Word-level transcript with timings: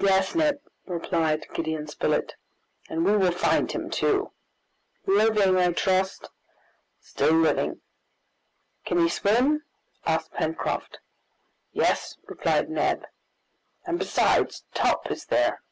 "Yes, 0.00 0.34
Neb," 0.34 0.62
replied 0.86 1.46
Gideon 1.52 1.86
Spilett, 1.88 2.36
"and 2.88 3.04
we 3.04 3.18
will 3.18 3.30
find 3.32 3.70
him 3.70 3.90
too!" 3.90 4.32
"Living, 5.04 5.58
I 5.58 5.72
trust!" 5.74 6.30
"Still 7.02 7.34
living!" 7.34 7.82
"Can 8.86 8.98
he 8.98 9.10
swim?" 9.10 9.62
asked 10.06 10.32
Pencroft. 10.32 11.00
"Yes," 11.72 12.16
replied 12.24 12.70
Neb, 12.70 13.04
"and 13.84 13.98
besides, 13.98 14.64
Top 14.72 15.10
is 15.10 15.26
there." 15.26 15.62